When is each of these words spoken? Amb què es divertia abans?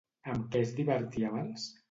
Amb 0.31 0.47
què 0.55 0.63
es 0.67 0.73
divertia 0.79 1.29
abans? 1.31 1.69